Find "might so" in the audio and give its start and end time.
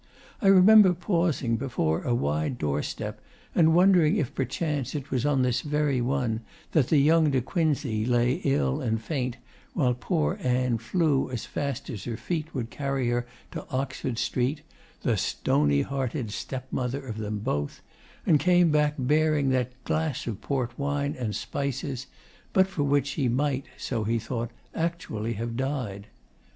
23.29-24.03